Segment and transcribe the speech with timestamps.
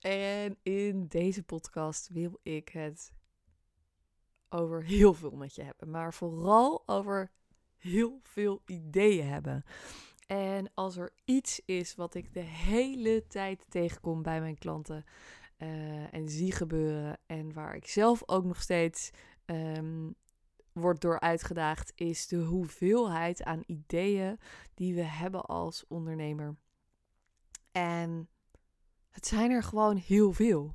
[0.00, 3.12] En in deze podcast wil ik het
[4.48, 5.90] over heel veel met je hebben.
[5.90, 7.30] Maar vooral over
[7.76, 9.64] heel veel ideeën hebben.
[10.26, 15.04] En als er iets is wat ik de hele tijd tegenkom bij mijn klanten
[15.58, 19.10] uh, en zie gebeuren en waar ik zelf ook nog steeds
[19.46, 20.14] um,
[20.72, 24.38] word door uitgedaagd, is de hoeveelheid aan ideeën
[24.74, 26.56] die we hebben als ondernemer.
[27.72, 28.28] En
[29.10, 30.74] het zijn er gewoon heel veel.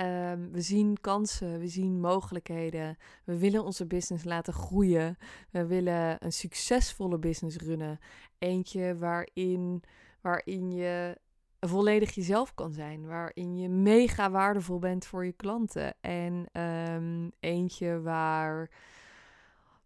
[0.00, 2.96] Um, we zien kansen, we zien mogelijkheden.
[3.24, 5.18] We willen onze business laten groeien.
[5.50, 7.98] We willen een succesvolle business runnen.
[8.38, 9.82] Eentje waarin,
[10.20, 11.18] waarin je
[11.60, 13.06] volledig jezelf kan zijn.
[13.06, 15.94] Waarin je mega waardevol bent voor je klanten.
[16.00, 16.60] En
[16.92, 18.70] um, eentje waar,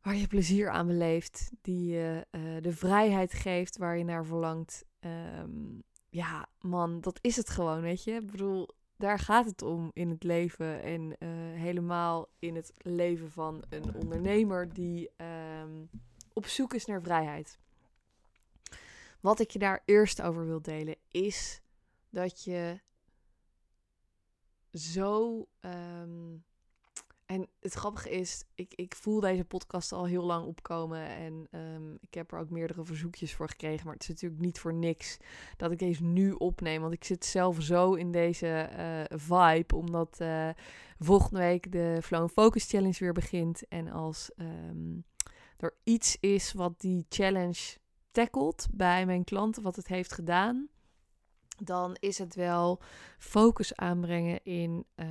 [0.03, 1.51] waar je plezier aan beleeft.
[1.61, 4.85] Die je uh, de vrijheid geeft waar je naar verlangt.
[5.01, 8.13] Um, ja, man, dat is het gewoon, weet je.
[8.13, 10.83] Ik bedoel, daar gaat het om in het leven.
[10.83, 11.29] En uh,
[11.61, 15.11] helemaal in het leven van een ondernemer die
[15.61, 15.91] um,
[16.33, 17.59] op zoek is naar vrijheid.
[19.21, 21.61] Wat ik je daar eerst over wil delen is
[22.11, 22.81] dat je
[24.73, 26.45] zo um,
[27.31, 31.07] en het grappige is, ik, ik voel deze podcast al heel lang opkomen.
[31.07, 33.85] En um, ik heb er ook meerdere verzoekjes voor gekregen.
[33.85, 35.17] Maar het is natuurlijk niet voor niks
[35.57, 36.81] dat ik deze nu opneem.
[36.81, 39.77] Want ik zit zelf zo in deze uh, vibe.
[39.77, 40.49] Omdat uh,
[40.99, 43.69] volgende week de Flow Focus Challenge weer begint.
[43.69, 45.05] En als um,
[45.57, 47.77] er iets is wat die challenge
[48.11, 50.69] tackelt bij mijn klanten, wat het heeft gedaan.
[51.57, 52.81] Dan is het wel
[53.19, 54.87] focus aanbrengen in...
[54.97, 55.07] Uh,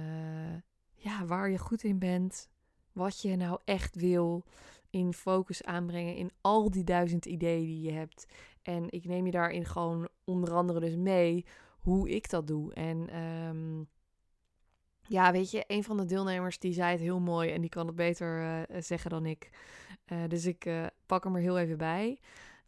[0.99, 2.49] ja, waar je goed in bent,
[2.91, 4.43] wat je nou echt wil,
[4.89, 8.25] in focus aanbrengen in al die duizend ideeën die je hebt.
[8.61, 11.45] En ik neem je daarin gewoon onder andere dus mee
[11.79, 12.73] hoe ik dat doe.
[12.73, 13.87] En um,
[15.01, 17.87] ja, weet je, een van de deelnemers die zei het heel mooi en die kan
[17.87, 19.49] het beter uh, zeggen dan ik.
[20.07, 20.69] Uh, dus ik
[21.05, 22.19] pak hem er heel even bij.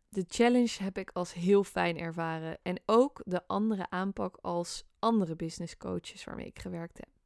[0.10, 2.58] De challenge heb ik als heel fijn ervaren.
[2.64, 7.21] En ook de andere aanpak als andere business coaches waarmee ik gewerkt heb.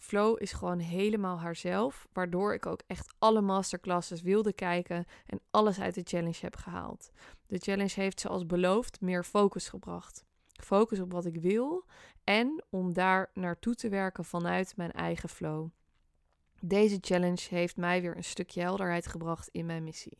[0.00, 5.80] Flow is gewoon helemaal haarzelf, waardoor ik ook echt alle masterclasses wilde kijken en alles
[5.80, 7.10] uit de challenge heb gehaald.
[7.46, 10.24] De challenge heeft zoals beloofd meer focus gebracht.
[10.52, 11.84] Focus op wat ik wil
[12.24, 15.68] en om daar naartoe te werken vanuit mijn eigen flow.
[16.60, 20.18] Deze challenge heeft mij weer een stukje helderheid gebracht in mijn missie.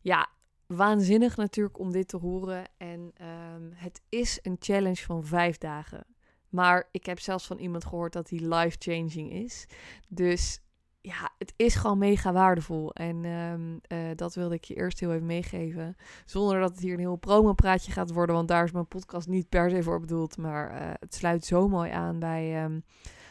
[0.00, 0.28] Ja,
[0.66, 2.64] waanzinnig natuurlijk om dit te horen.
[2.76, 6.04] En um, het is een challenge van vijf dagen.
[6.48, 9.66] Maar ik heb zelfs van iemand gehoord dat die life-changing is.
[10.08, 10.60] Dus
[11.00, 12.92] ja, het is gewoon mega waardevol.
[12.92, 15.96] En um, uh, dat wilde ik je eerst heel even meegeven.
[16.24, 18.34] Zonder dat het hier een heel promo-praatje gaat worden.
[18.34, 20.36] Want daar is mijn podcast niet per se voor bedoeld.
[20.36, 22.84] Maar uh, het sluit zo mooi aan bij, um,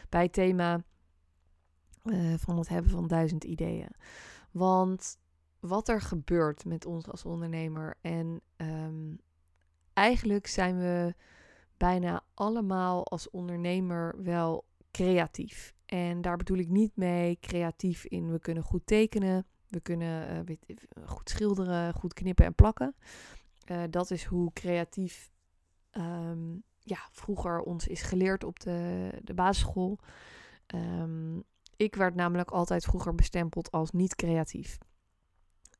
[0.08, 0.82] bij het thema
[2.04, 3.90] uh, van het hebben van duizend ideeën.
[4.50, 5.18] Want
[5.60, 7.94] wat er gebeurt met ons als ondernemer.
[8.00, 9.18] En um,
[9.92, 11.14] eigenlijk zijn we
[11.78, 15.74] bijna allemaal als ondernemer wel creatief.
[15.86, 20.86] En daar bedoel ik niet mee creatief in we kunnen goed tekenen, we kunnen weet,
[21.04, 22.94] goed schilderen, goed knippen en plakken.
[23.70, 25.30] Uh, dat is hoe creatief
[25.92, 29.98] um, ja, vroeger ons is geleerd op de, de basisschool.
[30.74, 31.44] Um,
[31.76, 34.78] ik werd namelijk altijd vroeger bestempeld als niet creatief.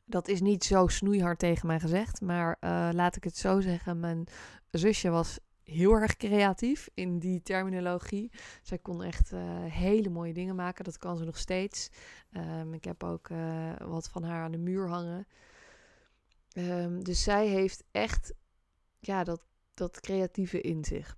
[0.05, 4.01] Dat is niet zo snoeihard tegen mij gezegd, maar uh, laat ik het zo zeggen.
[4.01, 4.27] Mijn
[4.71, 5.39] zusje was
[5.69, 8.31] heel erg creatief in die terminologie.
[8.63, 10.85] Zij kon echt uh, hele mooie dingen maken.
[10.85, 11.91] Dat kan ze nog steeds.
[12.33, 15.27] Um, ik heb ook uh, wat van haar aan de muur hangen.
[16.55, 18.33] Um, dus zij heeft echt
[18.99, 19.41] ja, dat,
[19.75, 21.17] dat creatieve in zich.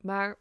[0.00, 0.38] Maar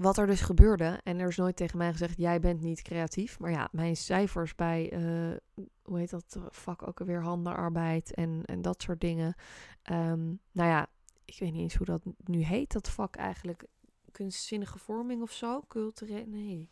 [0.00, 3.38] wat er dus gebeurde, en er is nooit tegen mij gezegd: jij bent niet creatief.
[3.38, 5.36] Maar ja, mijn cijfers bij, uh,
[5.82, 9.34] hoe heet dat vak ook alweer, handenarbeid en, en dat soort dingen.
[9.90, 10.86] Um, nou ja,
[11.24, 13.64] ik weet niet eens hoe dat nu heet, dat vak eigenlijk.
[14.10, 15.60] Kunstzinnige vorming of zo?
[15.68, 16.24] Cultureel?
[16.26, 16.70] Nee,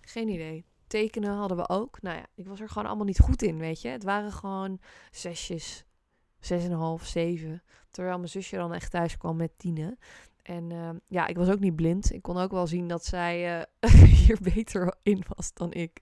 [0.00, 0.64] geen idee.
[0.86, 2.02] Tekenen hadden we ook.
[2.02, 3.88] Nou ja, ik was er gewoon allemaal niet goed in, weet je.
[3.88, 4.80] Het waren gewoon
[5.10, 5.84] zesjes,
[6.40, 7.62] zes en een half, zeven.
[7.90, 9.98] Terwijl mijn zusje dan echt thuis kwam met tienen.
[10.48, 12.12] En uh, ja, ik was ook niet blind.
[12.12, 13.92] Ik kon ook wel zien dat zij uh,
[14.26, 16.00] hier beter in was dan ik.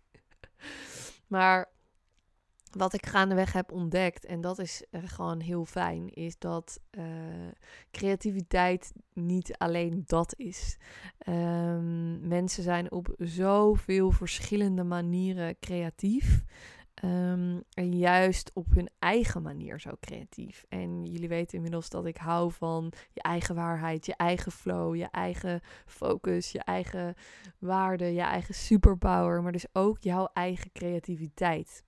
[1.26, 1.74] maar
[2.70, 6.80] wat ik gaandeweg heb ontdekt, en dat is uh, gewoon heel fijn, is dat
[7.90, 10.76] creativiteit niet alleen dat is.
[11.28, 16.44] Um, mensen zijn op zoveel verschillende manieren creatief.
[17.00, 17.64] En
[17.98, 20.64] juist op hun eigen manier zo creatief.
[20.68, 25.08] En jullie weten inmiddels dat ik hou van je eigen waarheid, je eigen flow, je
[25.10, 27.14] eigen focus, je eigen
[27.58, 31.84] waarde, je eigen superpower, maar dus ook jouw eigen creativiteit.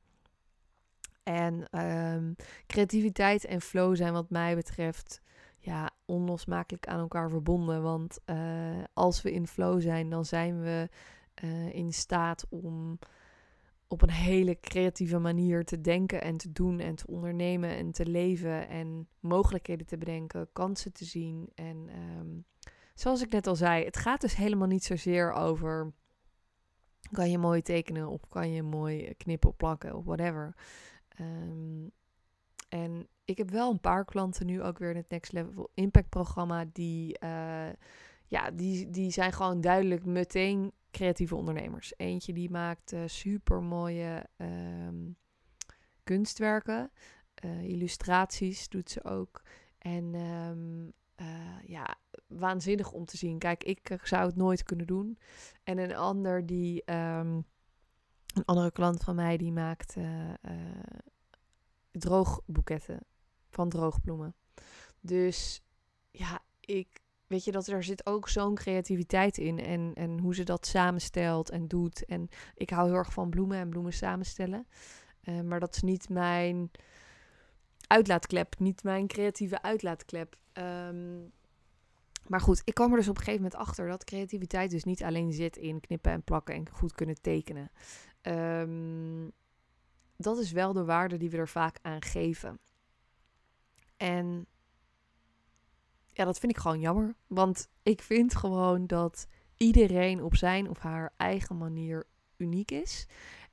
[1.22, 5.20] En um, creativiteit en flow zijn wat mij betreft
[5.58, 7.82] ja, onlosmakelijk aan elkaar verbonden.
[7.82, 8.36] Want uh,
[8.92, 10.88] als we in flow zijn, dan zijn we
[11.44, 12.98] uh, in staat om
[13.88, 18.06] op een hele creatieve manier te denken en te doen en te ondernemen en te
[18.06, 21.50] leven en mogelijkheden te bedenken, kansen te zien.
[21.54, 21.88] En
[22.18, 22.44] um,
[22.94, 25.92] zoals ik net al zei, het gaat dus helemaal niet zozeer over
[27.10, 30.56] kan je mooi tekenen of kan je mooi knippen of plakken of whatever.
[31.20, 31.90] Um,
[32.68, 36.08] en ik heb wel een paar klanten nu ook weer in het Next Level Impact
[36.08, 37.68] programma die, uh,
[38.26, 41.92] ja, die, die zijn gewoon duidelijk meteen creatieve ondernemers.
[41.96, 45.16] Eentje die maakt uh, super mooie um,
[46.02, 46.90] kunstwerken,
[47.44, 49.42] uh, illustraties doet ze ook.
[49.78, 51.96] En um, uh, ja,
[52.26, 53.38] waanzinnig om te zien.
[53.38, 55.18] Kijk, ik zou het nooit kunnen doen.
[55.62, 57.46] En een ander die, um,
[58.34, 59.96] een andere klant van mij, die maakt
[61.90, 63.00] droogboeketten
[63.50, 64.34] van droogbloemen.
[65.00, 65.62] Dus
[66.10, 69.58] ja, ik weet je, dat er zit ook zo'n creativiteit in.
[69.58, 72.04] En, en hoe ze dat samenstelt en doet.
[72.04, 74.66] En ik hou heel erg van bloemen en bloemen samenstellen.
[75.22, 76.70] Uh, maar dat is niet mijn
[77.86, 78.58] uitlaatklep.
[78.58, 80.36] Niet mijn creatieve uitlaatklep.
[80.52, 81.32] Um,
[82.26, 85.02] maar goed, ik kwam er dus op een gegeven moment achter dat creativiteit dus niet
[85.02, 87.70] alleen zit in knippen en plakken en goed kunnen tekenen.
[88.22, 89.32] Um,
[90.16, 92.58] dat is wel de waarde die we er vaak aan geven.
[93.96, 94.46] En
[96.18, 97.14] ja, dat vind ik gewoon jammer.
[97.26, 99.26] Want ik vind gewoon dat
[99.56, 102.06] iedereen op zijn of haar eigen manier
[102.36, 103.06] uniek is.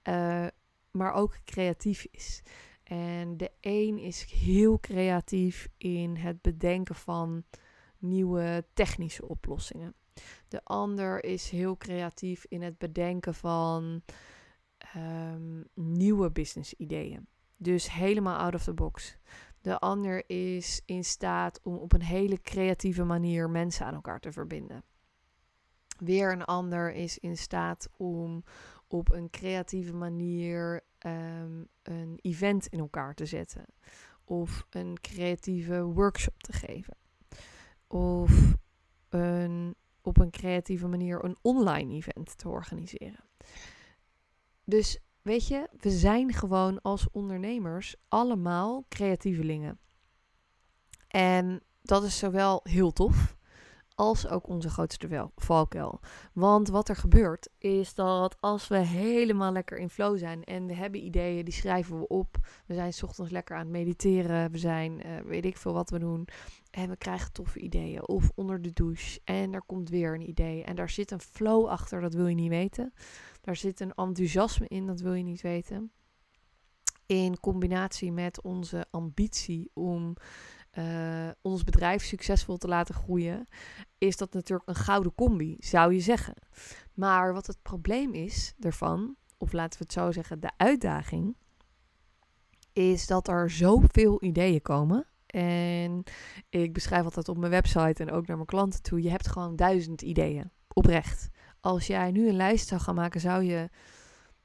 [0.03, 0.47] Uh,
[0.91, 2.41] maar ook creatief is.
[2.83, 7.43] En de een is heel creatief in het bedenken van
[7.97, 9.93] nieuwe technische oplossingen.
[10.47, 14.01] De ander is heel creatief in het bedenken van
[14.95, 17.27] um, nieuwe business ideeën.
[17.57, 19.17] Dus helemaal out of the box.
[19.65, 24.31] De ander is in staat om op een hele creatieve manier mensen aan elkaar te
[24.31, 24.83] verbinden.
[25.97, 28.43] Weer een ander is in staat om
[28.87, 33.65] op een creatieve manier um, een event in elkaar te zetten.
[34.23, 36.97] Of een creatieve workshop te geven.
[37.87, 38.55] Of
[39.09, 43.23] een, op een creatieve manier een online event te organiseren.
[44.63, 49.79] Dus weet je, we zijn gewoon als ondernemers allemaal creatievelingen.
[51.07, 53.35] En dat is zowel heel tof
[53.95, 55.99] als ook onze grootste valkuil.
[56.33, 60.73] Want wat er gebeurt is dat als we helemaal lekker in flow zijn en we
[60.73, 62.37] hebben ideeën, die schrijven we op.
[62.65, 65.89] We zijn s ochtends lekker aan het mediteren, we zijn uh, weet ik veel wat
[65.89, 66.27] we doen.
[66.71, 68.07] En we krijgen toffe ideeën.
[68.07, 70.63] Of onder de douche en er komt weer een idee.
[70.63, 72.93] En daar zit een flow achter, dat wil je niet weten.
[73.45, 75.91] Daar zit een enthousiasme in, dat wil je niet weten.
[77.05, 80.15] In combinatie met onze ambitie om
[80.77, 83.47] uh, ons bedrijf succesvol te laten groeien,
[83.97, 86.33] is dat natuurlijk een gouden combi, zou je zeggen.
[86.93, 91.35] Maar wat het probleem is ervan, of laten we het zo zeggen, de uitdaging,
[92.73, 95.07] is dat er zoveel ideeën komen.
[95.25, 96.03] En
[96.49, 99.55] ik beschrijf altijd op mijn website en ook naar mijn klanten toe, je hebt gewoon
[99.55, 101.33] duizend ideeën, oprecht
[101.65, 103.69] als jij nu een lijst zou gaan maken, zou je.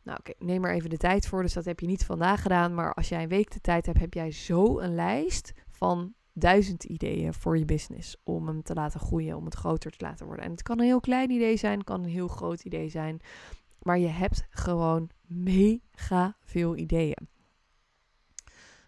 [0.03, 1.43] Nou, oké, neem er even de tijd voor.
[1.43, 2.75] Dus dat heb je niet vandaag gedaan.
[2.75, 6.85] Maar als jij een week de tijd hebt, heb jij zo een lijst van duizend
[6.85, 8.17] ideeën voor je business.
[8.25, 10.45] Om hem te laten groeien, om het groter te laten worden.
[10.45, 13.21] En het kan een heel klein idee zijn, het kan een heel groot idee zijn.
[13.83, 17.29] Maar je hebt gewoon mega veel ideeën.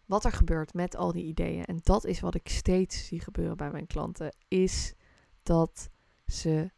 [0.07, 3.57] Wat er gebeurt met al die ideeën, en dat is wat ik steeds zie gebeuren
[3.57, 4.95] bij mijn klanten, is
[5.43, 5.91] dat
[6.27, 6.71] ze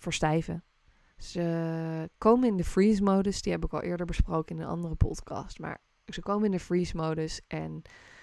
[0.00, 0.64] verstijven.
[1.16, 5.58] Ze komen in de freeze-modus, die heb ik al eerder besproken in een andere podcast.
[5.58, 7.82] Maar ze komen in de freeze-modus en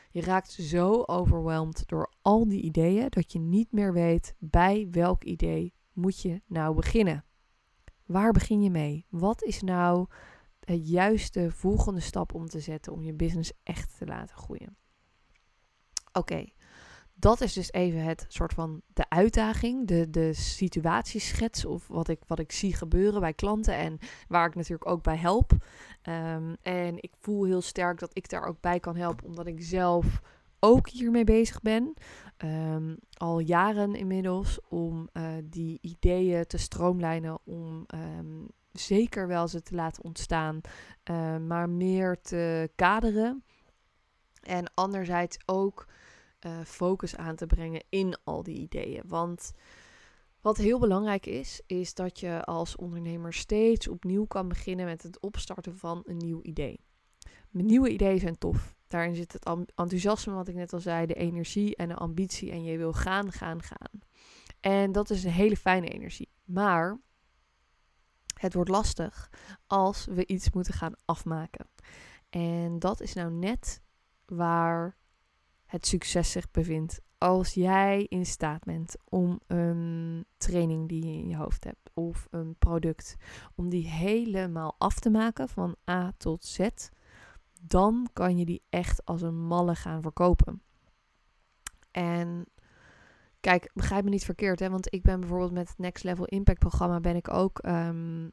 [0.09, 5.23] je raakt zo overweldigd door al die ideeën dat je niet meer weet bij welk
[5.23, 7.25] idee moet je nou beginnen.
[8.05, 9.05] Waar begin je mee?
[9.09, 10.07] Wat is nou
[10.59, 14.77] het juiste volgende stap om te zetten om je business echt te laten groeien?
[16.11, 16.45] Oké,
[17.19, 22.19] dat is dus even het soort van de uitdaging, de, de situatieschets of wat ik,
[22.27, 23.97] wat ik zie gebeuren bij klanten en
[24.27, 25.51] waar ik natuurlijk ook bij help.
[26.01, 29.63] Ehm, en ik voel heel sterk dat ik daar ook bij kan helpen, omdat ik
[29.63, 30.21] zelf
[30.59, 31.93] ook hiermee bezig ben.
[32.37, 39.61] Ehm, al jaren inmiddels om uh, die ideeën te stroomlijnen, om ehm, zeker wel ze
[39.61, 40.61] te laten ontstaan,
[41.11, 43.43] uh, maar meer te kaderen.
[44.41, 45.85] En anderzijds ook
[46.45, 49.03] uh, focus aan te brengen in al die ideeën.
[49.05, 49.53] Want
[50.41, 55.19] wat heel belangrijk is, is dat je als ondernemer steeds opnieuw kan beginnen met het
[55.19, 56.79] opstarten van een nieuw idee.
[57.49, 58.75] Nieuwe ideeën zijn tof.
[58.87, 62.51] Daarin zit het enthousiasme, wat ik net al zei, de energie en de ambitie.
[62.51, 63.99] En je wil gaan, gaan, gaan.
[64.59, 66.29] En dat is een hele fijne energie.
[66.43, 66.99] Maar
[68.33, 69.29] het wordt lastig
[69.67, 71.69] als we iets moeten gaan afmaken.
[72.29, 73.81] En dat is nou net
[74.25, 74.97] waar
[75.67, 77.01] het succes zich bevindt.
[77.17, 82.27] Als jij in staat bent om een training die je in je hoofd hebt of
[82.29, 83.15] een product,
[83.55, 86.67] om die helemaal af te maken van A tot Z,
[87.61, 90.61] dan kan je die echt als een malle gaan verkopen.
[91.91, 92.45] En
[93.39, 96.59] kijk, begrijp me niet verkeerd, hè, want ik ben bijvoorbeeld met het Next Level Impact
[96.59, 98.31] programma ben ik ook um,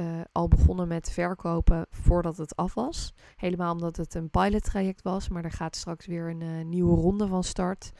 [0.00, 3.14] uh, al begonnen met verkopen voordat het af was.
[3.36, 5.28] Helemaal omdat het een pilot traject was.
[5.28, 7.92] Maar er gaat straks weer een uh, nieuwe ronde van start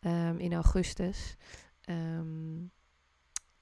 [0.00, 1.36] um, in augustus.
[1.90, 2.70] Um,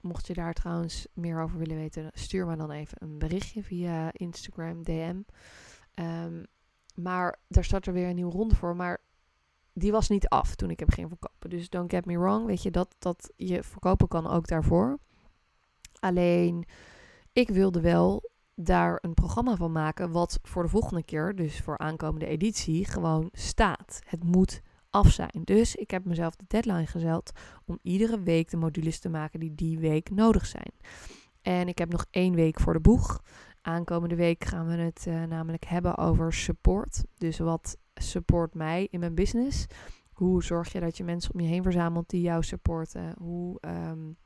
[0.00, 4.12] mocht je daar trouwens meer over willen weten, stuur me dan even een berichtje via
[4.12, 5.22] Instagram DM.
[5.94, 6.46] Um,
[6.94, 8.76] maar daar start er weer een nieuwe ronde voor.
[8.76, 8.98] Maar
[9.72, 11.50] die was niet af toen ik hem ging verkopen.
[11.50, 12.46] Dus don't get me wrong.
[12.46, 14.98] Weet je, dat, dat je verkopen kan ook daarvoor.
[16.00, 16.66] Alleen
[17.32, 21.78] ik wilde wel daar een programma van maken wat voor de volgende keer, dus voor
[21.78, 24.00] aankomende editie, gewoon staat.
[24.04, 25.40] Het moet af zijn.
[25.44, 27.32] Dus ik heb mezelf de deadline gezet
[27.64, 30.72] om iedere week de modules te maken die die week nodig zijn.
[31.42, 33.22] En ik heb nog één week voor de boeg.
[33.62, 37.04] Aankomende week gaan we het uh, namelijk hebben over support.
[37.18, 39.66] Dus wat support mij in mijn business?
[40.12, 43.14] Hoe zorg je dat je mensen om je heen verzamelt die jou supporten?
[43.18, 44.16] Hoe um,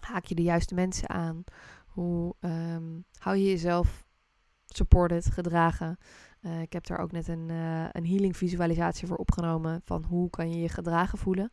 [0.00, 1.44] haak je de juiste mensen aan?
[1.96, 4.06] Hoe um, hou je jezelf
[4.66, 5.98] supported, gedragen?
[6.40, 10.30] Uh, ik heb daar ook net een, uh, een healing visualisatie voor opgenomen van hoe
[10.30, 11.52] kan je je gedragen voelen.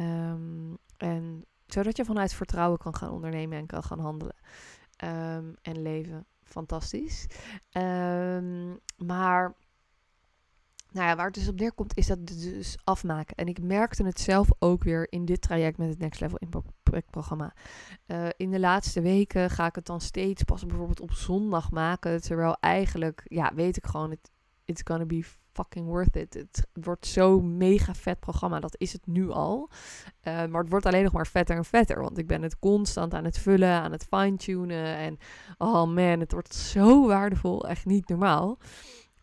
[0.00, 4.36] Um, en zodat je vanuit vertrouwen kan gaan ondernemen en kan gaan handelen
[5.04, 6.26] um, en leven.
[6.42, 7.26] Fantastisch.
[8.96, 9.54] maar
[10.92, 13.36] nou ja, waar het dus op neerkomt, is dat dus afmaken.
[13.36, 17.10] En ik merkte het zelf ook weer in dit traject met het Next Level Impact
[17.10, 17.54] programma.
[18.06, 22.22] Uh, in de laatste weken ga ik het dan steeds pas bijvoorbeeld op zondag maken.
[22.22, 24.16] Terwijl eigenlijk, ja, weet ik gewoon,
[24.64, 26.34] it's gonna be fucking worth it.
[26.34, 28.60] Het wordt zo'n mega vet programma.
[28.60, 29.70] Dat is het nu al.
[30.22, 32.00] Uh, maar het wordt alleen nog maar vetter en vetter.
[32.00, 34.96] Want ik ben het constant aan het vullen, aan het fine-tunen.
[34.96, 35.18] En
[35.58, 37.68] oh man, het wordt zo waardevol.
[37.68, 38.58] Echt niet normaal.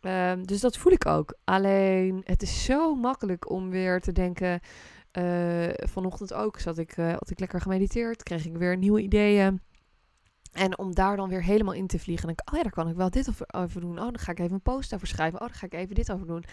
[0.01, 1.37] Um, dus dat voel ik ook.
[1.43, 4.59] Alleen het is zo makkelijk om weer te denken.
[5.17, 9.61] Uh, vanochtend ook zat ik, uh, had ik lekker gemediteerd, kreeg ik weer nieuwe ideeën.
[10.51, 12.27] En om daar dan weer helemaal in te vliegen.
[12.27, 13.99] En ik, oh ja, daar kan ik wel dit over, over doen.
[13.99, 15.41] Oh, dan ga ik even een post over schrijven.
[15.41, 16.43] Oh, dan ga ik even dit over doen.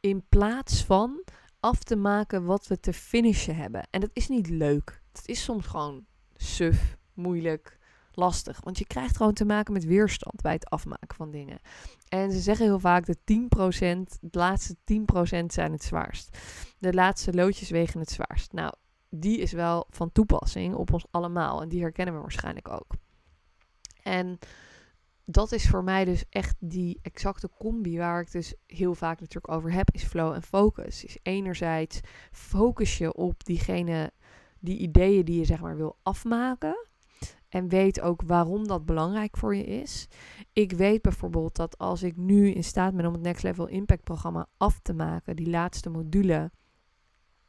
[0.00, 1.24] In plaats van
[1.60, 3.86] af te maken wat we te finishen hebben.
[3.90, 5.02] En dat is niet leuk.
[5.12, 6.06] Het is soms gewoon
[6.36, 7.78] suf, moeilijk,
[8.16, 8.60] lastig.
[8.64, 11.58] Want je krijgt gewoon te maken met weerstand bij het afmaken van dingen.
[12.08, 16.38] En ze zeggen heel vaak de 10%, de laatste 10% zijn het zwaarst.
[16.78, 18.52] De laatste loodjes wegen het zwaarst.
[18.52, 18.72] Nou,
[19.10, 21.62] die is wel van toepassing op ons allemaal.
[21.62, 22.94] En die herkennen we waarschijnlijk ook.
[24.02, 24.38] En
[25.24, 29.54] dat is voor mij dus echt die exacte combi waar ik dus heel vaak natuurlijk
[29.54, 31.04] over heb, is flow en focus.
[31.04, 32.00] Is enerzijds
[32.30, 34.12] focus je op diegene,
[34.58, 36.86] die ideeën die je zeg maar wil afmaken.
[37.52, 40.08] En weet ook waarom dat belangrijk voor je is.
[40.52, 44.04] Ik weet bijvoorbeeld dat als ik nu in staat ben om het Next Level Impact
[44.04, 46.50] programma af te maken, die laatste module,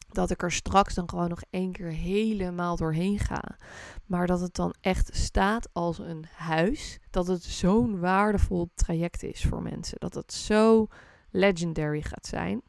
[0.08, 3.58] dat ik er straks dan gewoon nog één keer helemaal doorheen ga.
[4.06, 7.00] Maar dat het dan echt staat als een huis.
[7.10, 10.00] Dat het zo'n waardevol traject is voor mensen.
[10.00, 10.88] Dat het zo
[11.30, 12.62] legendary gaat zijn.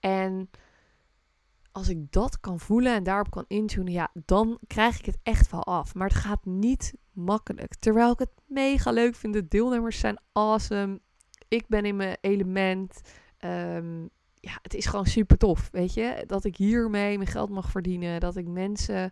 [0.00, 0.50] En
[1.72, 5.50] als ik dat kan voelen en daarop kan intunen, ja, dan krijg ik het echt
[5.50, 5.94] wel af.
[5.94, 7.74] Maar het gaat niet makkelijk.
[7.74, 9.32] Terwijl ik het mega leuk vind.
[9.32, 11.00] De deelnemers zijn awesome.
[11.48, 13.00] Ik ben in mijn element.
[13.38, 16.24] Um, ja, het is gewoon super tof, weet je.
[16.26, 18.20] Dat ik hiermee mijn geld mag verdienen.
[18.20, 19.10] Dat ik mensen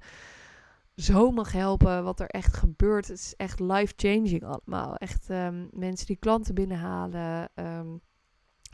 [0.97, 3.09] zo mag helpen wat er echt gebeurt.
[3.09, 4.95] Het is echt life-changing allemaal.
[4.95, 7.51] Echt um, mensen die klanten binnenhalen.
[7.55, 8.01] Um,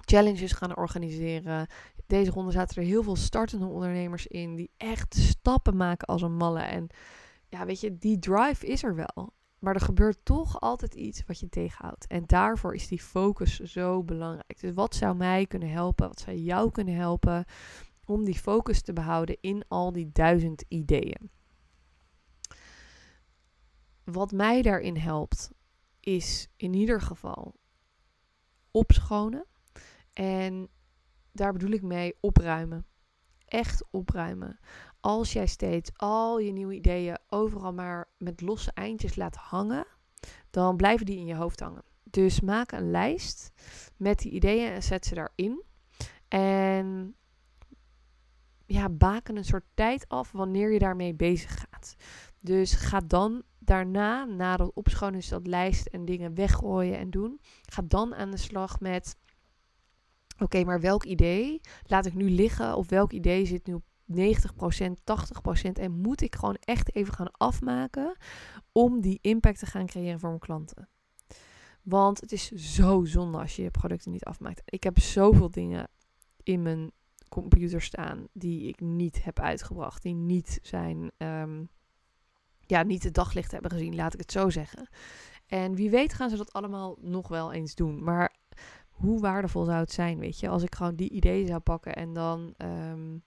[0.05, 1.67] challenges gaan organiseren.
[2.07, 6.37] Deze ronde zaten er heel veel startende ondernemers in die echt stappen maken als een
[6.37, 6.61] malle.
[6.61, 6.87] En
[7.49, 9.33] ja, weet je, die drive is er wel.
[9.59, 12.07] Maar er gebeurt toch altijd iets wat je tegenhoudt.
[12.07, 14.61] En daarvoor is die focus zo belangrijk.
[14.61, 16.07] Dus wat zou mij kunnen helpen?
[16.09, 17.45] Wat zou jou kunnen helpen
[18.05, 21.31] om die focus te behouden in al die duizend ideeën?
[24.05, 25.51] Wat mij daarin helpt,
[26.01, 27.55] is in ieder geval
[28.71, 29.47] opschonen.
[30.13, 30.69] En
[31.37, 32.87] daar bedoel ik mee opruimen.
[33.45, 34.59] Echt opruimen.
[35.01, 39.87] Als jij steeds al je nieuwe ideeën overal maar met losse eindjes laat hangen,
[40.51, 41.85] dan blijven die in je hoofd hangen.
[42.03, 43.53] Dus maak een lijst
[43.97, 45.63] met die ideeën en zet ze daarin.
[46.29, 47.17] En
[48.67, 51.97] ja, baken een soort tijd af wanneer je daarmee bezig gaat.
[52.41, 57.41] Dus ga dan daarna, na dat opschonen, is dat lijst en dingen weggooien en doen.
[57.63, 59.17] Ga dan aan de slag met
[60.39, 62.77] Oké, maar welk idee laat ik nu liggen?
[62.77, 64.15] Of welk idee zit nu op 90%,
[65.69, 68.17] 80% en moet ik gewoon echt even gaan afmaken
[68.73, 70.89] om die impact te gaan creëren voor mijn klanten?
[71.83, 74.63] Want het is zo zonde als je je producten niet afmaakt.
[74.65, 75.89] Ik heb zoveel dingen
[76.43, 76.91] in mijn
[77.29, 81.65] computer staan die ik niet heb uitgebracht, die niet zijn, ehm,
[82.61, 84.89] ja, niet het daglicht hebben gezien, laat ik het zo zeggen.
[85.47, 88.05] En wie weet gaan ze dat allemaal nog wel eens doen.
[88.05, 88.35] Maar
[88.97, 92.13] hoe waardevol zou het zijn, weet je, als ik gewoon die ideeën zou pakken en
[92.13, 93.25] dan um,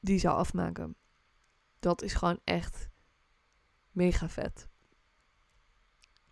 [0.00, 0.96] die zou afmaken.
[1.78, 2.88] Dat is gewoon echt
[3.90, 4.68] mega vet.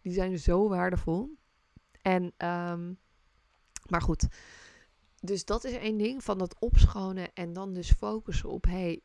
[0.00, 1.37] Die zijn zo waardevol.
[2.02, 2.99] En, um,
[3.88, 4.28] maar goed.
[5.21, 9.00] Dus dat is één ding van dat opschonen en dan dus focussen op, hey,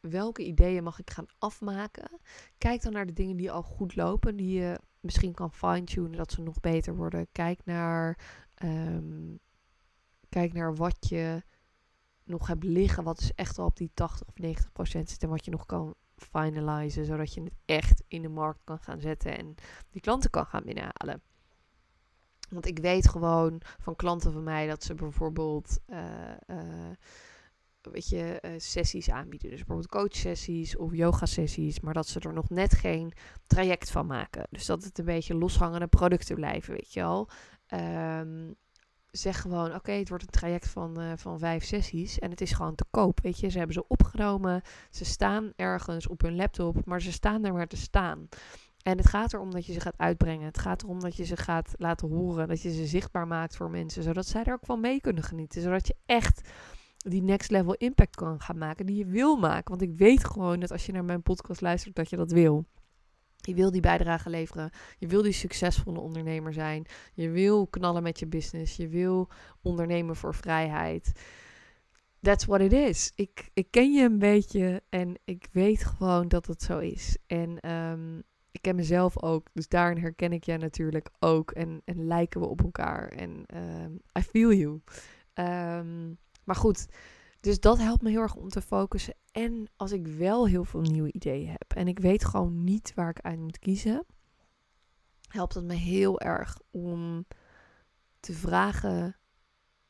[0.00, 2.20] welke ideeën mag ik gaan afmaken?
[2.58, 6.32] Kijk dan naar de dingen die al goed lopen, die je misschien kan fine-tunen, dat
[6.32, 7.26] ze nog beter worden.
[7.32, 8.18] Kijk naar,
[8.64, 9.38] um,
[10.28, 11.42] kijk naar wat je
[12.24, 15.28] nog hebt liggen, wat dus echt al op die 80 of 90 procent zit en
[15.28, 19.38] wat je nog kan finalizen, zodat je het echt in de markt kan gaan zetten
[19.38, 19.54] en
[19.90, 21.22] die klanten kan gaan binnenhalen.
[22.48, 25.98] Want ik weet gewoon van klanten van mij dat ze bijvoorbeeld uh,
[26.46, 26.90] uh,
[27.90, 29.50] weet je, uh, sessies aanbieden.
[29.50, 33.12] Dus bijvoorbeeld coachsessies of yoga-sessies, maar dat ze er nog net geen
[33.46, 34.46] traject van maken.
[34.50, 37.28] Dus dat het een beetje loshangende producten blijven, weet je wel.
[38.18, 38.54] Um,
[39.10, 42.52] zeg gewoon, oké, het wordt een traject van, uh, van vijf sessies en het is
[42.52, 43.48] gewoon te koop, weet je.
[43.48, 47.66] Ze hebben ze opgenomen, ze staan ergens op hun laptop, maar ze staan er maar
[47.66, 48.28] te staan.
[48.82, 50.46] En het gaat erom dat je ze gaat uitbrengen.
[50.46, 53.70] Het gaat erom dat je ze gaat laten horen, dat je ze zichtbaar maakt voor
[53.70, 55.62] mensen, zodat zij er ook van mee kunnen genieten.
[55.62, 56.48] Zodat je echt
[57.02, 59.70] die next level impact kan gaan maken die je wil maken.
[59.70, 62.64] Want ik weet gewoon dat als je naar mijn podcast luistert, dat je dat wil.
[63.36, 64.70] Je wil die bijdrage leveren.
[64.98, 66.86] Je wil die succesvolle ondernemer zijn.
[67.14, 68.76] Je wil knallen met je business.
[68.76, 69.28] Je wil
[69.62, 71.12] ondernemen voor vrijheid.
[72.20, 73.12] That's what it is.
[73.14, 77.18] Ik, ik ken je een beetje en ik weet gewoon dat het zo is.
[77.26, 79.46] En um, ik ken mezelf ook.
[79.52, 81.50] Dus daarin herken ik jij natuurlijk ook.
[81.50, 83.08] En, en lijken we op elkaar.
[83.08, 84.80] En um, I feel you.
[85.34, 86.86] Um, maar goed,
[87.40, 89.14] dus dat helpt me heel erg om te focussen.
[89.32, 93.10] En als ik wel heel veel nieuwe ideeën heb en ik weet gewoon niet waar
[93.10, 94.06] ik uit moet kiezen,
[95.28, 97.26] helpt het me heel erg om
[98.20, 99.16] te vragen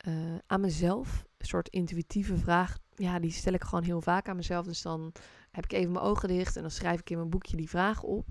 [0.07, 1.25] uh, aan mezelf.
[1.39, 2.79] Een soort intuïtieve vraag.
[2.95, 4.67] Ja, die stel ik gewoon heel vaak aan mezelf.
[4.67, 5.13] Dus dan
[5.51, 8.03] heb ik even mijn ogen dicht en dan schrijf ik in mijn boekje die vraag
[8.03, 8.27] op.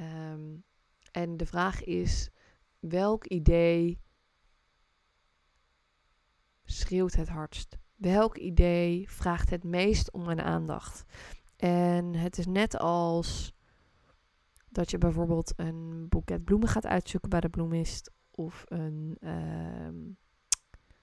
[0.00, 0.64] Um,
[1.10, 2.30] en de vraag is:
[2.78, 3.98] welk idee
[6.70, 7.78] schreeuwt het hardst?
[7.94, 11.04] Welk idee vraagt het meest om mijn aandacht?
[11.56, 13.52] En het is net als
[14.68, 20.12] dat je bijvoorbeeld een boeket bloemen gaat uitzoeken bij de bloemist of een uh,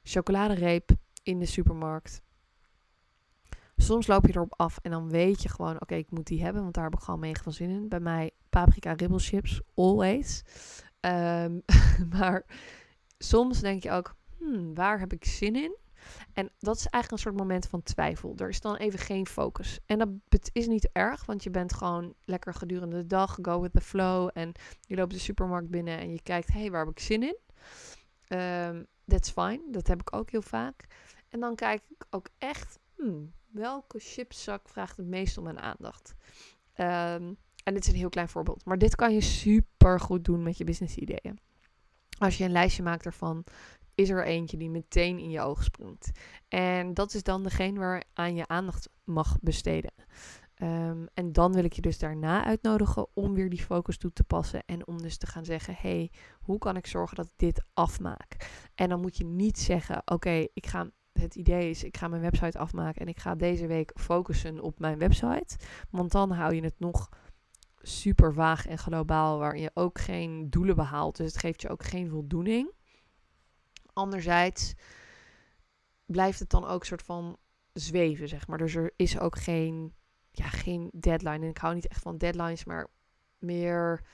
[0.03, 0.91] chocoladereep
[1.23, 2.21] in de supermarkt.
[3.75, 6.61] Soms loop je erop af en dan weet je gewoon, oké, ik moet die hebben,
[6.61, 7.89] want daar heb ik gewoon mega veel zin in.
[7.89, 10.43] Bij mij paprika ribbelchips, always.
[11.01, 11.61] Um,
[12.17, 12.45] maar
[13.17, 15.75] soms denk je ook, hmm, waar heb ik zin in?
[16.33, 18.33] En dat is eigenlijk een soort moment van twijfel.
[18.37, 19.79] Er is dan even geen focus.
[19.85, 23.73] En dat is niet erg, want je bent gewoon lekker gedurende de dag, go with
[23.73, 24.29] the flow.
[24.33, 27.23] En je loopt de supermarkt binnen en je kijkt, hé, hey, waar heb ik zin
[27.23, 27.37] in?
[28.37, 30.85] Um, that's fine, dat heb ik ook heel vaak.
[31.29, 36.13] En dan kijk ik ook echt, hmm, welke chipszak vraagt het meest om mijn aandacht?
[36.77, 38.65] Um, en dit is een heel klein voorbeeld.
[38.65, 41.39] Maar dit kan je super goed doen met je business ideeën.
[42.17, 43.43] Als je een lijstje maakt ervan,
[43.95, 46.11] is er eentje die meteen in je oog springt.
[46.47, 49.93] En dat is dan degene waar aan je aandacht mag besteden.
[50.55, 54.23] Ehm, en dan wil ik je dus daarna uitnodigen om weer die focus toe te
[54.23, 54.63] passen.
[54.65, 58.49] En om dus te gaan zeggen: hey, hoe kan ik zorgen dat ik dit afmaak?
[58.75, 60.89] En dan moet je niet zeggen: oké, ik ga.
[61.11, 64.79] Het idee is, ik ga mijn website afmaken en ik ga deze week focussen op
[64.79, 65.57] mijn website.
[65.89, 67.09] Want dan hou je het nog
[67.81, 71.17] super vaag en globaal, waar je ook geen doelen behaalt.
[71.17, 72.73] Dus het geeft je ook geen voldoening.
[73.95, 74.73] Anderzijds
[76.05, 77.37] blijft het dan ook soort van
[77.73, 78.57] zweven, zeg maar.
[78.57, 79.93] Dus er is ook geen,
[80.31, 81.43] ja, geen deadline.
[81.43, 82.87] En ik hou niet echt van deadlines, maar
[83.37, 84.05] meer,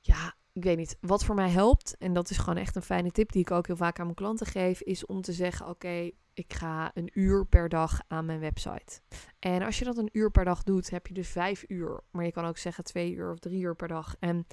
[0.00, 0.96] ja, ik weet niet.
[1.00, 3.66] Wat voor mij helpt, en dat is gewoon echt een fijne tip die ik ook
[3.66, 7.46] heel vaak aan mijn klanten geef, is om te zeggen: Oké, ik ga een uur
[7.46, 9.00] per dag aan mijn website.
[9.38, 12.00] En als je dat een uur per dag doet, heb je dus vijf uur.
[12.10, 14.16] Maar je kan ook zeggen twee uur of drie uur per dag.
[14.18, 14.46] En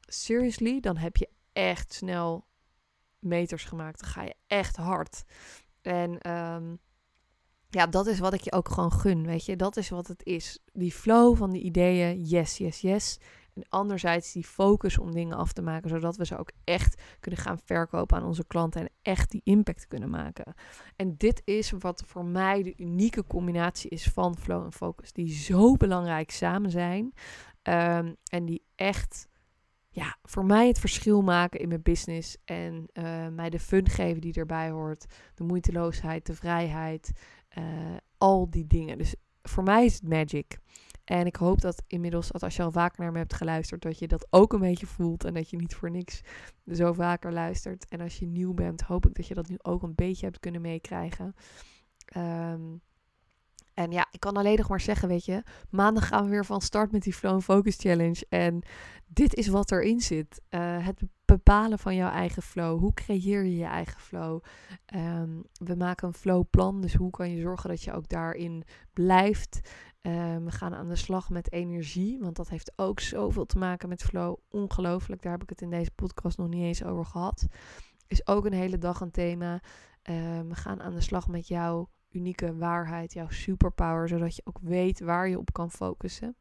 [0.00, 2.46] seriously, dan heb je echt snel
[3.18, 4.00] meters gemaakt.
[4.00, 5.24] Dan ga je echt hard.
[5.82, 6.78] En um,
[7.68, 9.56] ja, dat is wat ik je ook gewoon gun, weet je.
[9.56, 10.58] Dat is wat het is.
[10.72, 13.18] Die flow van die ideeën, yes, yes, yes.
[13.54, 17.40] En anderzijds die focus om dingen af te maken, zodat we ze ook echt kunnen
[17.40, 20.54] gaan verkopen aan onze klanten en echt die impact kunnen maken.
[20.96, 25.32] En dit is wat voor mij de unieke combinatie is van flow en focus, die
[25.32, 27.12] zo belangrijk samen zijn
[27.62, 29.28] um, en die echt
[29.88, 34.20] ja, voor mij het verschil maken in mijn business en uh, mij de fun geven
[34.20, 37.12] die erbij hoort, de moeiteloosheid, de vrijheid,
[37.58, 38.98] uh, al die dingen.
[38.98, 40.58] Dus voor mij is het magic.
[41.04, 44.08] En ik hoop dat inmiddels, als je al vaker naar me hebt geluisterd, dat je
[44.08, 45.24] dat ook een beetje voelt.
[45.24, 46.20] En dat je niet voor niks
[46.72, 47.88] zo vaker luistert.
[47.88, 50.40] En als je nieuw bent, hoop ik dat je dat nu ook een beetje hebt
[50.40, 51.34] kunnen meekrijgen.
[52.16, 52.80] Um,
[53.78, 56.60] en ja, ik kan alleen nog maar zeggen, weet je, maandag gaan we weer van
[56.60, 58.26] start met die Flow Focus Challenge.
[58.28, 58.62] En
[59.06, 60.40] dit is wat erin zit.
[60.50, 62.78] Uh, het bepalen van jouw eigen flow.
[62.78, 64.42] Hoe creëer je je eigen flow?
[64.94, 69.60] Um, we maken een flowplan, dus hoe kan je zorgen dat je ook daarin blijft?
[70.02, 73.88] Um, we gaan aan de slag met energie, want dat heeft ook zoveel te maken
[73.88, 74.36] met flow.
[74.48, 77.46] Ongelooflijk, daar heb ik het in deze podcast nog niet eens over gehad.
[78.06, 79.52] Is ook een hele dag een thema.
[80.02, 84.58] Um, we gaan aan de slag met jouw unieke waarheid, jouw superpower, zodat je ook
[84.62, 86.36] weet waar je op kan focussen.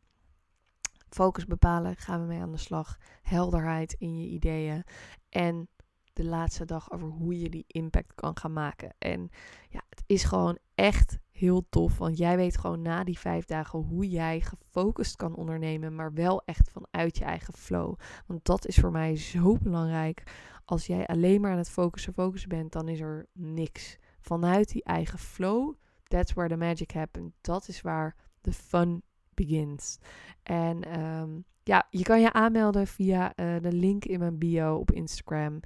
[1.09, 2.97] Focus bepalen, gaan we mee aan de slag.
[3.21, 4.83] Helderheid in je ideeën.
[5.29, 5.69] En
[6.13, 8.95] de laatste dag over hoe je die impact kan gaan maken.
[8.97, 9.29] En
[9.69, 11.97] ja, het is gewoon echt heel tof.
[11.97, 15.95] Want jij weet gewoon na die vijf dagen hoe jij gefocust kan ondernemen.
[15.95, 17.95] Maar wel echt vanuit je eigen flow.
[18.25, 20.23] Want dat is voor mij zo belangrijk.
[20.65, 24.83] Als jij alleen maar aan het focussen, focussen bent, dan is er niks vanuit die
[24.83, 27.33] eigen flow, that's where the magic happens.
[27.41, 29.01] Dat is waar de fun
[29.33, 29.97] begins.
[30.43, 34.91] En um, ja, je kan je aanmelden via uh, de link in mijn bio op
[34.91, 35.59] Instagram.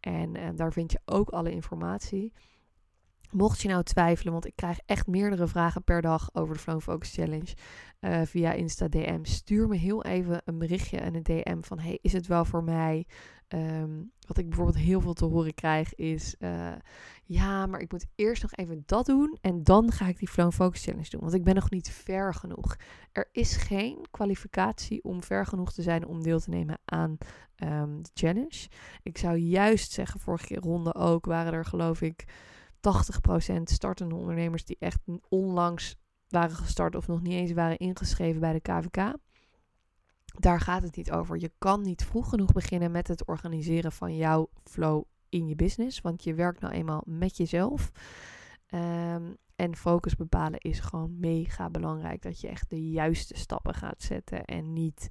[0.00, 2.32] En uh, daar vind je ook alle informatie.
[3.30, 6.80] Mocht je nou twijfelen, want ik krijg echt meerdere vragen per dag over de Flow
[6.80, 7.54] Focus Challenge
[8.00, 9.24] uh, via Insta DM.
[9.24, 12.64] Stuur me heel even een berichtje en een DM van hey, is het wel voor
[12.64, 13.06] mij?
[13.48, 16.34] Um, wat ik bijvoorbeeld heel veel te horen krijg is
[17.28, 20.52] ja, maar ik moet eerst nog even dat doen en dan ga ik die Flow
[20.52, 22.76] Focus Challenge doen, want ik ben nog niet ver genoeg.
[23.12, 27.18] Er is geen kwalificatie om ver genoeg te zijn om deel te nemen aan
[27.56, 28.68] um, de challenge.
[29.02, 32.24] Ik zou juist zeggen, vorige ronde ook waren er geloof ik
[33.50, 35.96] 80% startende ondernemers die echt onlangs
[36.28, 39.14] waren gestart of nog niet eens waren ingeschreven bij de KVK.
[40.38, 41.38] Daar gaat het niet over.
[41.38, 46.00] Je kan niet vroeg genoeg beginnen met het organiseren van jouw flow in je business,
[46.00, 47.90] want je werkt nou eenmaal met jezelf.
[48.74, 52.22] Um, en focus bepalen is gewoon mega belangrijk.
[52.22, 55.08] Dat je echt de juiste stappen gaat zetten en niet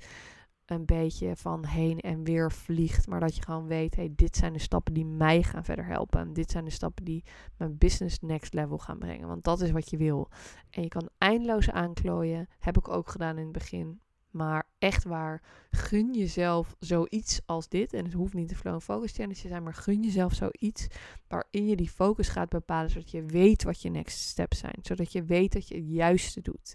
[0.65, 3.07] een beetje van heen en weer vliegt.
[3.07, 6.19] Maar dat je gewoon weet, hey, dit zijn de stappen die mij gaan verder helpen.
[6.19, 7.23] En dit zijn de stappen die
[7.57, 9.27] mijn business next level gaan brengen.
[9.27, 10.29] Want dat is wat je wil.
[10.69, 12.47] En je kan eindeloos aanklooien.
[12.59, 14.01] Heb ik ook gedaan in het begin.
[14.37, 17.93] Maar echt waar, gun jezelf zoiets als dit.
[17.93, 20.87] En het hoeft niet de Flow Focus Challenge te zijn, maar gun jezelf zoiets
[21.27, 24.79] waarin je die focus gaat bepalen, zodat je weet wat je next steps zijn.
[24.81, 26.73] Zodat je weet dat je het juiste doet.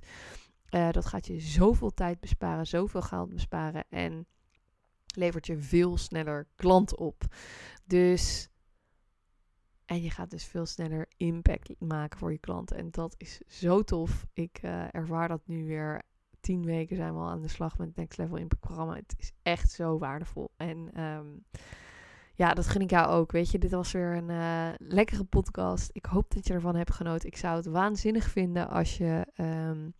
[0.71, 4.27] Uh, dat gaat je zoveel tijd besparen, zoveel geld besparen en
[5.15, 7.25] levert je veel sneller klanten op.
[7.85, 8.47] Dus.
[9.85, 12.77] En je gaat dus veel sneller impact maken voor je klanten.
[12.77, 14.27] En dat is zo tof.
[14.33, 16.03] Ik uh, ervaar dat nu weer.
[16.43, 18.95] Tien weken zijn we al aan de slag met Next Level Impact programma.
[18.95, 20.51] Het is echt zo waardevol.
[20.57, 21.45] En um,
[22.35, 23.33] ja, dat gun ik jou ook.
[23.33, 25.91] Weet je, dit was weer een uh, lekkere podcast.
[25.93, 27.29] Ik hoop dat je ervan hebt genoten.
[27.29, 29.27] Ik zou het waanzinnig vinden als je.
[29.37, 29.95] Um,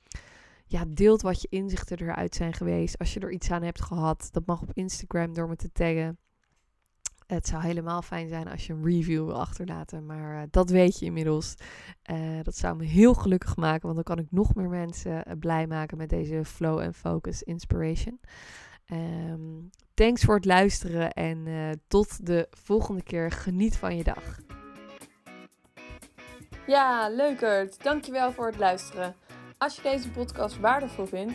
[0.67, 2.99] ja, deelt wat je inzichten eruit zijn geweest.
[2.99, 6.19] Als je er iets aan hebt gehad, dat mag op Instagram door me te taggen.
[7.35, 10.99] Het zou helemaal fijn zijn als je een review wil achterlaten, maar uh, dat weet
[10.99, 11.55] je inmiddels.
[12.11, 15.35] Uh, dat zou me heel gelukkig maken, want dan kan ik nog meer mensen uh,
[15.39, 18.21] blij maken met deze Flow and Focus Inspiration.
[18.93, 21.47] Um, thanks voor het luisteren en
[21.89, 23.31] tot de volgende keer.
[23.31, 24.41] Geniet van je dag.
[26.67, 27.83] Ja, leukert.
[27.83, 29.15] Dankjewel voor het luisteren.
[29.59, 31.35] Als je deze podcast waardevol vindt,